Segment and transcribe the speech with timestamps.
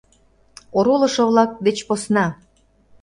[0.77, 2.25] Оролышо-влак деч посна!